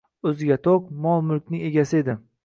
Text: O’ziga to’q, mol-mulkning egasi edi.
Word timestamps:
O’ziga 0.27 0.55
to’q, 0.67 0.87
mol-mulkning 1.03 1.65
egasi 1.67 1.99
edi. 2.01 2.17